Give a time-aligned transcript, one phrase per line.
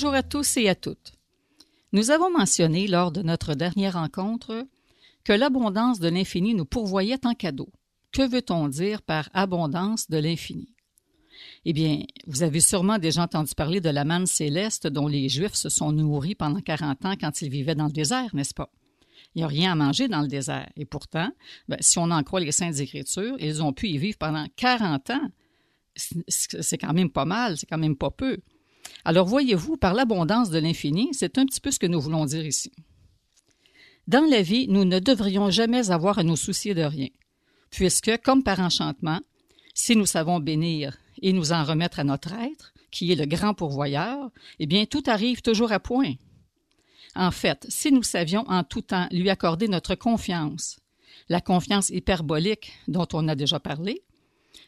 [0.00, 1.14] Bonjour à tous et à toutes.
[1.92, 4.64] Nous avons mentionné lors de notre dernière rencontre
[5.24, 7.68] que l'abondance de l'infini nous pourvoyait en cadeau.
[8.12, 10.68] Que veut-on dire par abondance de l'infini?
[11.64, 15.56] Eh bien, vous avez sûrement déjà entendu parler de la manne céleste dont les Juifs
[15.56, 18.70] se sont nourris pendant 40 ans quand ils vivaient dans le désert, n'est-ce pas?
[19.34, 20.70] Il n'y a rien à manger dans le désert.
[20.76, 21.32] Et pourtant,
[21.66, 25.10] ben, si on en croit les Saintes Écritures, ils ont pu y vivre pendant 40
[25.10, 25.28] ans.
[26.28, 28.38] C'est quand même pas mal, c'est quand même pas peu.
[29.04, 32.46] Alors voyez-vous, par l'abondance de l'infini, c'est un petit peu ce que nous voulons dire
[32.46, 32.72] ici.
[34.06, 37.08] Dans la vie, nous ne devrions jamais avoir à nous soucier de rien,
[37.70, 39.20] puisque, comme par enchantement,
[39.74, 43.54] si nous savons bénir et nous en remettre à notre être, qui est le grand
[43.54, 46.14] pourvoyeur, eh bien tout arrive toujours à point.
[47.14, 50.78] En fait, si nous savions en tout temps lui accorder notre confiance,
[51.28, 54.02] la confiance hyperbolique dont on a déjà parlé,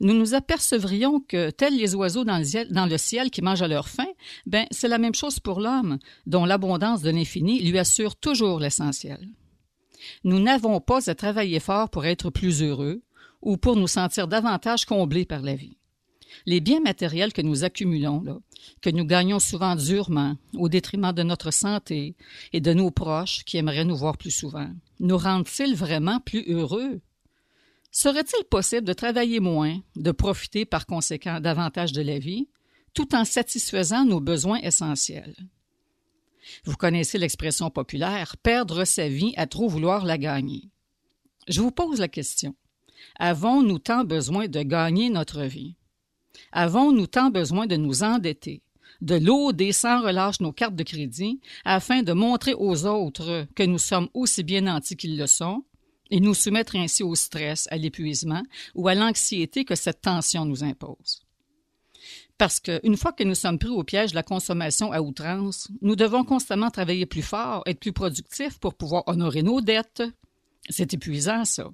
[0.00, 4.08] nous nous apercevrions que, tels les oiseaux dans le, ciel, qui mangent à leur faim,
[4.46, 9.28] ben, c'est la même chose pour l'homme, dont l'abondance de l'infini lui assure toujours l'essentiel.
[10.24, 13.02] Nous n'avons pas à travailler fort pour être plus heureux
[13.42, 15.76] ou pour nous sentir davantage comblés par la vie.
[16.44, 18.42] Les biens matériels que nous accumulons,
[18.82, 22.16] que nous gagnons souvent durement, au détriment de notre santé
[22.52, 24.68] et de nos proches qui aimeraient nous voir plus souvent,
[25.00, 27.00] nous rendent-ils vraiment plus heureux?
[27.96, 32.46] Serait-il possible de travailler moins, de profiter par conséquent davantage de la vie,
[32.92, 35.34] tout en satisfaisant nos besoins essentiels?
[36.66, 40.68] Vous connaissez l'expression populaire perdre sa vie à trop vouloir la gagner.
[41.48, 42.54] Je vous pose la question.
[43.18, 45.76] Avons-nous tant besoin de gagner notre vie?
[46.52, 48.60] Avons-nous tant besoin de nous endetter,
[49.00, 53.78] de loader sans relâche nos cartes de crédit afin de montrer aux autres que nous
[53.78, 55.64] sommes aussi bien nantis qu'ils le sont
[56.10, 58.42] et nous soumettre ainsi au stress, à l'épuisement
[58.74, 61.22] ou à l'anxiété que cette tension nous impose.
[62.38, 65.96] Parce qu'une fois que nous sommes pris au piège de la consommation à outrance, nous
[65.96, 70.02] devons constamment travailler plus fort, être plus productifs pour pouvoir honorer nos dettes.
[70.68, 71.70] C'est épuisant, ça.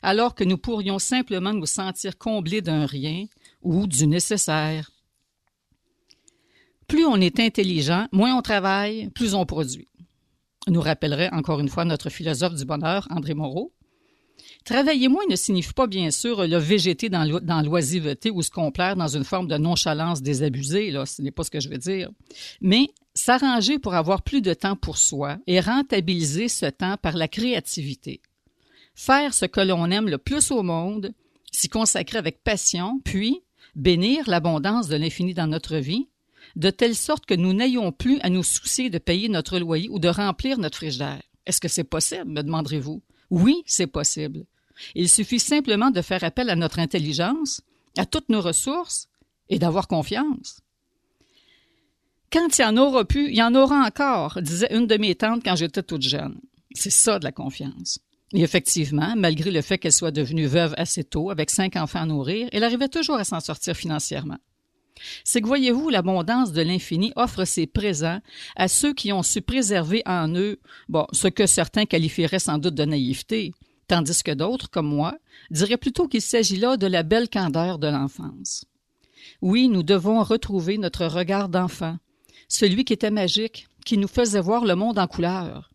[0.00, 3.26] Alors que nous pourrions simplement nous sentir comblés d'un rien
[3.60, 4.90] ou du nécessaire.
[6.86, 9.88] Plus on est intelligent, moins on travaille, plus on produit
[10.68, 13.72] nous rappellerait encore une fois notre philosophe du bonheur, André Moreau.
[14.64, 19.08] Travailler moins ne signifie pas, bien sûr, le végéter dans l'oisiveté ou se complaire dans
[19.08, 22.10] une forme de nonchalance désabusée, là, ce n'est pas ce que je veux dire.
[22.60, 27.28] Mais s'arranger pour avoir plus de temps pour soi et rentabiliser ce temps par la
[27.28, 28.20] créativité.
[28.94, 31.12] Faire ce que l'on aime le plus au monde,
[31.50, 33.42] s'y consacrer avec passion, puis
[33.74, 36.08] bénir l'abondance de l'infini dans notre vie,
[36.56, 39.98] de telle sorte que nous n'ayons plus à nous soucier de payer notre loyer ou
[39.98, 41.22] de remplir notre frigidaire.
[41.46, 43.02] Est-ce que c'est possible, me demanderez-vous?
[43.30, 44.44] Oui, c'est possible.
[44.94, 47.62] Il suffit simplement de faire appel à notre intelligence,
[47.96, 49.08] à toutes nos ressources
[49.48, 50.60] et d'avoir confiance.
[52.32, 55.14] Quand il y en aura plus, il y en aura encore, disait une de mes
[55.14, 56.40] tantes quand j'étais toute jeune.
[56.74, 57.98] C'est ça de la confiance.
[58.32, 62.06] Et effectivement, malgré le fait qu'elle soit devenue veuve assez tôt, avec cinq enfants à
[62.06, 64.38] nourrir, elle arrivait toujours à s'en sortir financièrement.
[65.24, 68.20] C'est que voyez-vous, l'abondance de l'infini offre ses présents
[68.56, 70.60] à ceux qui ont su préserver en eux,
[71.12, 73.52] ce que certains qualifieraient sans doute de naïveté,
[73.88, 75.16] tandis que d'autres, comme moi,
[75.50, 78.64] diraient plutôt qu'il s'agit là de la belle candeur de l'enfance.
[79.40, 81.96] Oui, nous devons retrouver notre regard d'enfant,
[82.48, 85.70] celui qui était magique, qui nous faisait voir le monde en couleur.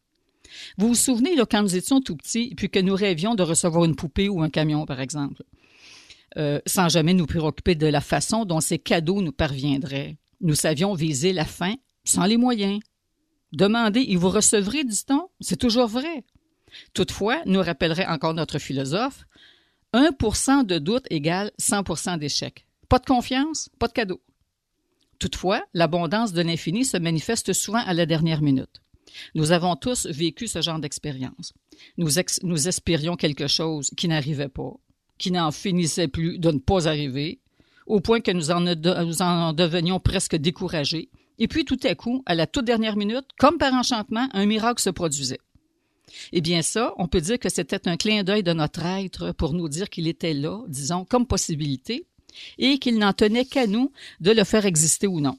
[0.77, 3.85] Vous vous souvenez, là, quand nous étions tout petits, puis que nous rêvions de recevoir
[3.85, 5.43] une poupée ou un camion, par exemple?
[6.35, 10.17] Euh, sans jamais nous préoccuper de la façon dont ces cadeaux nous parviendraient.
[10.41, 12.79] Nous savions viser la fin sans les moyens.
[13.53, 16.25] Demandez et vous recevrez, dit-on, c'est toujours vrai.
[16.93, 19.25] Toutefois, nous rappellerait encore notre philosophe,
[19.93, 22.65] 1% de doute égale 100% d'échec.
[22.89, 24.21] Pas de confiance, pas de cadeau.
[25.19, 28.81] Toutefois, l'abondance de l'infini se manifeste souvent à la dernière minute.
[29.33, 31.53] Nous avons tous vécu ce genre d'expérience.
[31.97, 32.09] Nous,
[32.43, 34.73] nous espérions quelque chose qui n'arrivait pas
[35.17, 37.39] qui n'en finissait plus de ne pas arriver,
[37.85, 38.61] au point que nous en,
[39.53, 41.09] devenions presque découragés.
[41.39, 44.81] Et puis tout à coup, à la toute dernière minute, comme par enchantement, un miracle
[44.81, 45.39] se produisait.
[46.31, 49.53] Eh bien ça, on peut dire que c'était un clin d'œil de notre être pour
[49.53, 52.05] nous dire qu'il était là, disons, comme possibilité,
[52.57, 55.37] et qu'il n'en tenait qu'à nous de le faire exister ou non.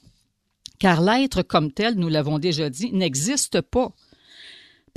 [0.79, 3.93] Car l'être comme tel, nous l'avons déjà dit, n'existe pas.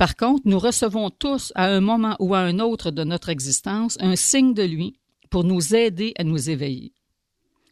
[0.02, 3.96] Par contre, nous recevons tous, à un moment ou à un autre de notre existence,
[4.00, 4.98] un signe de lui
[5.30, 6.92] pour nous aider à nous éveiller,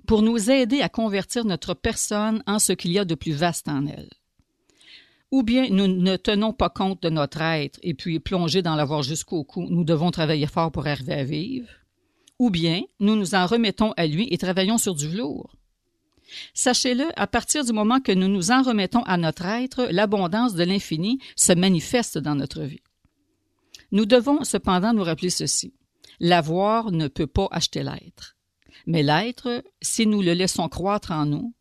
[0.07, 3.67] pour nous aider à convertir notre personne en ce qu'il y a de plus vaste
[3.67, 4.11] en elle.
[5.33, 9.03] Ou bien nous ne tenons pas compte de notre être et puis plongés dans l'avoir
[9.03, 11.69] jusqu'au cou, nous devons travailler fort pour arriver à vivre.
[12.39, 15.57] Ou bien nous nous en remettons à lui et travaillons sur du lourd.
[16.55, 20.65] Sachez-le, à partir du moment que nous nous en remettons à notre être, l'abondance de
[20.65, 22.83] l'infini se manifeste dans notre vie.
[23.93, 25.75] Nous devons cependant nous rappeler ceci.
[26.21, 28.37] L'avoir ne peut pas acheter l'être.
[28.87, 31.55] Mais l'être, si nous le laissons croître en nous,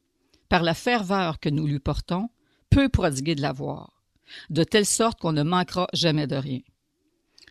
[0.47, 2.29] par la ferveur que nous lui portons,
[2.69, 4.03] peut prodiguer de l'avoir,
[4.49, 6.61] de telle sorte qu'on ne manquera jamais de rien.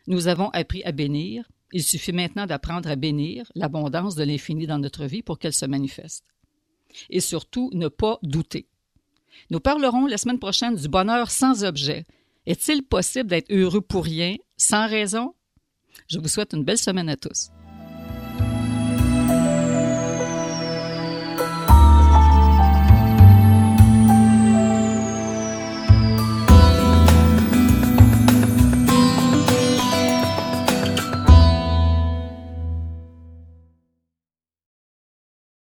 [0.07, 4.79] Nous avons appris à bénir, il suffit maintenant d'apprendre à bénir l'abondance de l'infini dans
[4.79, 6.25] notre vie pour qu'elle se manifeste.
[7.11, 8.67] Et surtout, ne pas douter.
[9.51, 12.05] Nous parlerons la semaine prochaine du bonheur sans objet.
[12.47, 15.35] Est-il possible d'être heureux pour rien, sans raison?
[16.09, 17.51] Je vous souhaite une belle semaine à tous.